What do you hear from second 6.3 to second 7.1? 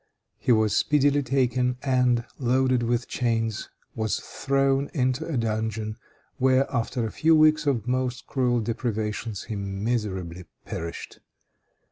where, after